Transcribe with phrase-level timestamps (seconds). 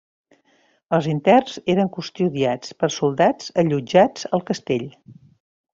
[0.97, 4.89] Els interns eren custodiats pels soldats allotjats al castell.